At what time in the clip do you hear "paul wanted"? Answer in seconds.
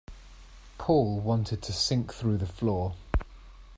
0.79-1.61